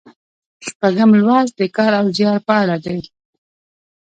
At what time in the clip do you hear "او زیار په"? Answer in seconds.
1.99-2.53